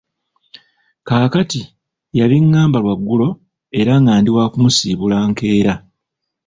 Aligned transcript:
Kaakati 1.07 1.61
yabingamba 2.19 2.77
lwaggulo 2.83 3.29
era 3.79 3.93
nga 4.01 4.11
ndi 4.19 4.29
waakumusiibula 4.35 5.17
nkeera. 5.29 5.73